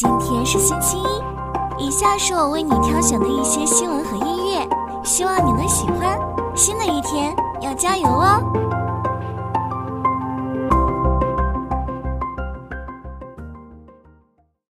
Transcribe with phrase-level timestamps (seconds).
[0.00, 4.64] 今天是星期一，以下是我为你挑选的一些新闻和音乐，
[5.02, 6.16] 希望你能喜欢。
[6.54, 8.40] 新的一天要加油哦！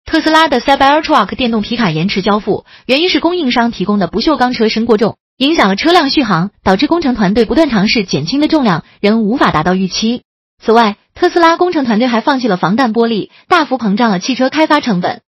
[0.06, 10.24] 特斯拉的 Cybertruck 电动皮卡延迟交付，原因是供应商提供的不锈钢车身过重，影响了车辆续航，导致工程团队不断尝试减轻的重量，仍无法达到预期。
[10.64, 15.22] 此外，特斯拉工程团队还放弃了防弹玻璃，大幅膨胀了汽车开发成本。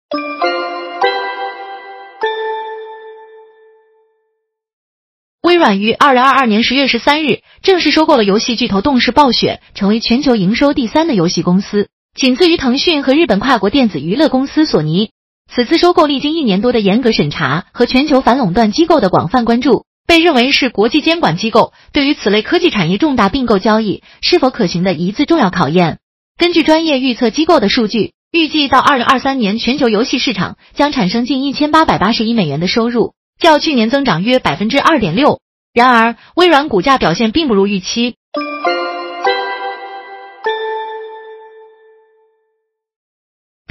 [5.43, 15.11] 微软于二零二二年十月十三日正式收购了游戏巨头动视暴雪，成为全球营收第三的游戏公司，仅次于腾讯和日本跨国电子娱乐公司索尼。
[15.53, 19.87] 此次收购历经一年多的严格审查和全球反垄断机构的广泛关注。
[20.11, 26.01] 被认为是国际监管机构对于此类科技产业重大并购交易是否可行的一次重要考验。
[26.37, 35.39] 根据专业预测机构的数据，预计到二零二三年，全球游戏市场将产生近一千八百八十亿美元的收入，较去年增长约百分之二点六。
[35.73, 38.17] 然而，微软股价表现并不如预期。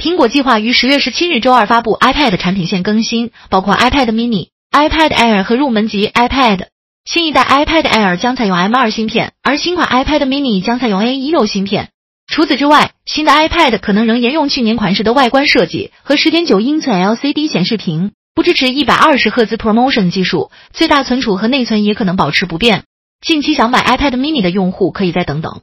[0.02, 4.48] 苹果计划于十月十七日周二发布 iPad 产品线更新，包括 iPad mini。
[4.72, 6.66] iPad Air 和入门级 iPad，
[7.04, 11.88] 新一代 iPad Air 将采用 M2 芯片，而新款 iPad mini 将采用 A16 芯片。
[12.32, 22.84] 除此之外，新的 iPad 可能仍沿用去年款式的外观设计和10.9英寸 LCD 显示屏，不支持120赫兹 ProMotion 技术，最大存储和内存也可能保持不变。
[23.20, 25.62] 近期想买 iPad mini 的用户可以再等等。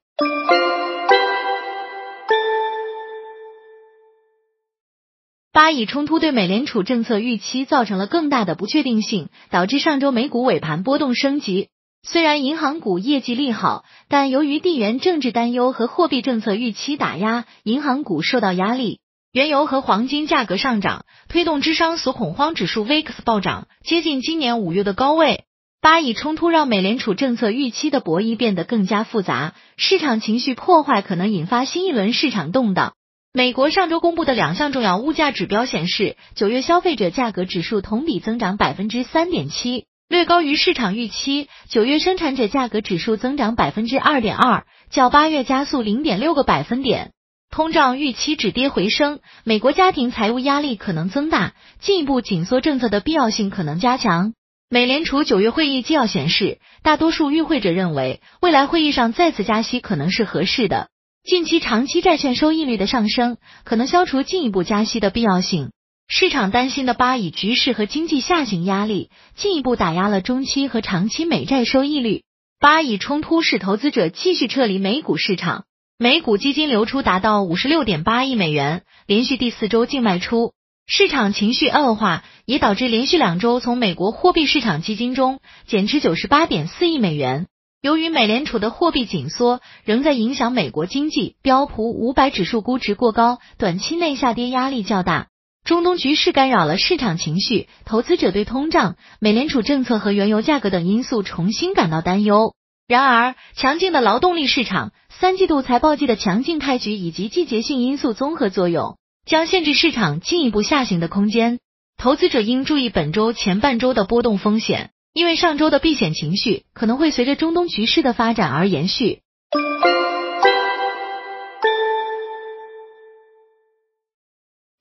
[5.58, 11.70] 巴以冲突对美联储政策预期造成了更大的不确定性，导致上周美股尾盘波动升级。
[12.08, 19.00] 虽然银行股业绩利好，但由于地缘政治担忧和货币政策预期打压，银行股受到压力。
[19.32, 25.46] 原油和黄金价格上涨，推动芝商所恐慌指数 VIX 暴涨，接近今年五月的高位。
[25.82, 32.94] 巴以冲突让美联储政策预期的博弈变得更加复杂，市场情绪破坏可能引发新一轮市场动荡。
[33.38, 41.48] 美国上周公布的两项重要物价指标显示，九月消费者价格指数同比增长百分之三点七，略高于市场预期。
[41.70, 47.12] 九月生产者价格指数增长百分之二点二，较八月加速零点六个百分点。
[47.52, 54.34] 通胀预期止跌回升，美国家庭财务压力可能增大，进一步紧缩政策的必要性可能加强。
[54.68, 60.88] 美联储九月会议纪要显示，大多数与会者认为，未来会议上再次加息可能是合适的。
[61.28, 65.72] 近期长期债券收益率的上升，可能消除进一步加息的必要性。
[66.08, 72.24] 市场担心的巴以局势和经济下行压力，进一步打压了中期和长期美债收益率。
[72.62, 75.66] 巴以冲突使投资者继续撤离美股市场，
[76.00, 80.54] 美股基金流出达到五十六点八亿美元，连续第四周净卖出。
[80.88, 87.48] 市场情绪恶化，也导致连续两周从美国货币市场基金中减持九十八点四亿美元。
[87.80, 95.28] 由于美联储的货币紧缩仍在影响美国经济，标普五百指数估值过高，短期内下跌压力较大。
[95.64, 102.56] 中东局势干扰了市场情绪，投资者对通胀、美联储政策和原油价格等因素重新感到担忧。
[102.88, 111.60] 然而，强劲的劳动力市场、三季度财报季的强劲开局以及季节性因素综合作用，将限制市场进一步下行的空间。
[111.96, 114.92] 投资者应注意本周前半周的波动风险。
[115.18, 119.24] 因为上周的避险情绪可能会随着中东局势的发展而延续。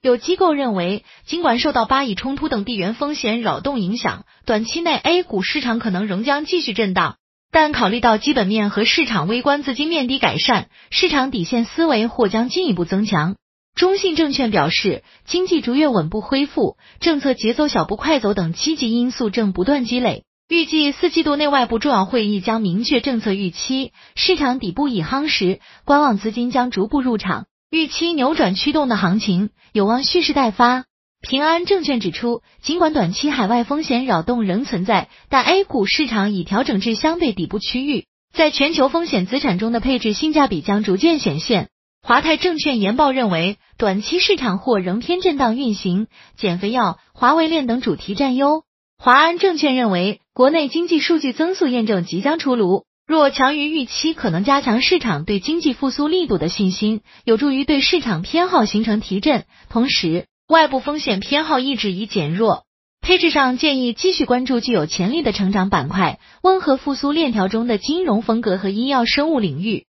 [0.02, 7.16] 有机构认为，尽管受到巴以冲突等地缘风险扰动影响，短期内 A 股市场可能仍将继续震荡。
[7.50, 13.36] 但考虑到基本面和市场微观资金面的改善，市场底线思维或将进一步增强。
[13.74, 20.24] 中信证券表示，经济逐月稳步恢复，政策节奏小步快走等积极因素正不断积累。
[20.49, 30.84] 预计四季度内外部重要会议将明确政策预期，市场底部已夯实，观望资金将逐步入场，预期扭转驱动的行情有望蓄势待发。
[31.21, 41.71] 平安证券指出，尽管短期海外风险扰动仍存在，但 A 股市场已调整至相对底部区域，在全球风险资产中的配置性价比将逐渐显现。
[42.04, 46.07] 华泰证券研报认为，短期市场或仍偏震荡运行，
[46.37, 48.63] 减肥药、华为链等主题占优。
[48.97, 59.47] 华安证券认为，国内经济数据增速验证即将出炉，若强于预期，可能加强市场对经济复苏力度的信心，有助于对市场偏好形成提振。
[59.71, 62.65] 同时，外部风险偏好抑制已减弱，
[63.00, 69.86] 配置上建议继续关注具有潜力的成长板块，温和复苏链条中的金融风格和医药生物领域。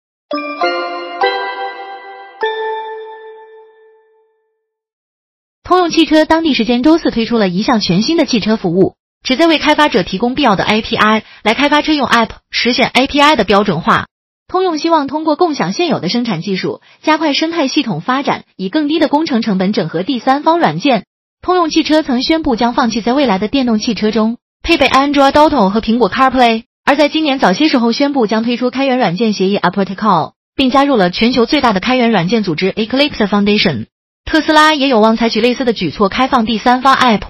[5.63, 14.08] 通用汽车当地时间周四推出了一项全新的汽车服务，旨在为开发者提供必要的 API 来开发车用 App，实现 API 的标准化。
[14.48, 21.06] 通用希望通过共享现有的生产技术，加快生态系统发展，以更低的工程成本整合第三方软件。
[21.42, 33.88] 通用汽车曾宣布将放弃在未来的电动汽车中配备 Android Auto 和苹果 CarPlay，而在今年早些时候宣布将推出开源软件协议 a p r t i c a l 并加入了全球最大的开源软件组织 Eclipse Foundation。
[34.25, 37.22] 特斯拉也有望采取类似的举措，开放第三方 App。